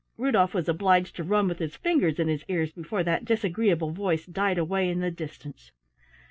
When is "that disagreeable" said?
3.03-3.91